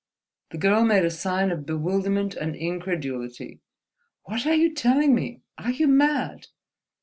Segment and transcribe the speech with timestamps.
[0.49, 3.61] The girl made a sign of bewilderment and incredulity.
[4.23, 5.43] "What are you telling me?
[5.59, 6.47] Are you mad?"